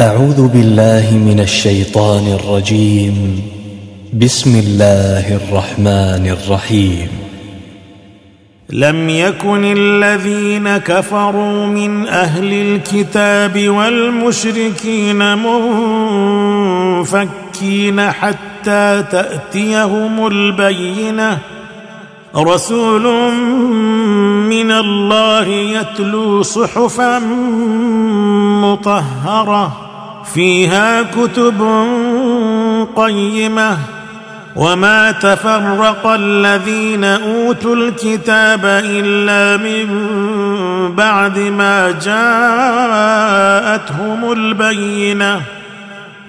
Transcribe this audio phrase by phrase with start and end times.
[0.00, 3.42] أعوذ بالله من الشيطان الرجيم.
[4.12, 7.08] بسم الله الرحمن الرحيم.
[8.70, 15.38] لم يكن الذين كفروا من أهل الكتاب والمشركين
[17.04, 21.38] منفكين حتى تأتيهم البينة.
[22.36, 23.32] رسول
[24.48, 27.18] من الله يتلو صحفا
[28.64, 29.89] مطهرة.
[30.24, 31.62] فيها كتب
[32.96, 33.78] قيمة.
[34.56, 39.86] وما تفرق الذين أوتوا الكتاب إلا من
[40.94, 41.90] بعد ما
[43.90, 45.40] جاءتهم البينة.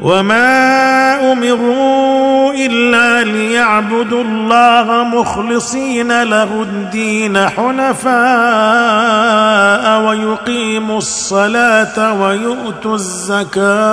[0.01, 8.11] وما امروا الا ليعبدوا الله مخلصين له الدين حنفاء
[10.01, 13.91] ويقيموا الصلاه ويؤتوا الزكاه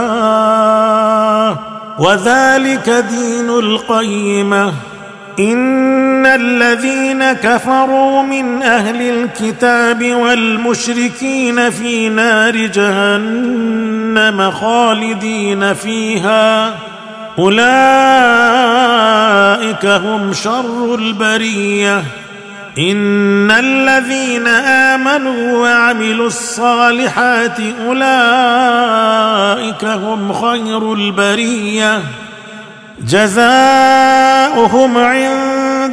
[1.99, 4.73] وذلك دين القيمه
[6.19, 16.75] ان الذين كفروا من أهل الكتاب والمشركين في نار جهنم خالدين فيها
[17.39, 17.67] اولئك
[19.87, 22.03] هم شر البريه
[22.79, 28.05] ان الذين امنوا وعملوا الصالحات اولئك
[29.85, 32.03] هم خير البريه
[33.07, 35.58] جزاؤهم عند